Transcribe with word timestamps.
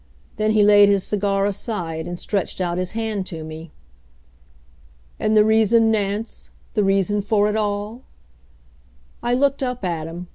Then 0.37 0.53
he 0.53 0.63
laid 0.63 0.89
his 0.89 1.03
cigar 1.03 1.45
aside 1.45 2.07
and 2.07 2.19
stretched 2.19 2.59
out 2.59 2.79
his 2.79 2.93
hand 2.93 3.27
to 3.27 3.43
me. 3.43 3.69
"And 5.19 5.37
the 5.37 5.45
reason, 5.45 5.91
Nance 5.91 6.49
the 6.73 6.83
reason 6.83 7.21
for 7.21 7.47
it 7.47 7.55
all?" 7.55 8.01
I 9.21 9.35
looked 9.35 9.61
up 9.61 9.85
at 9.85 10.07
him. 10.07 10.25